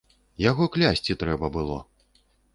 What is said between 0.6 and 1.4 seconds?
клясці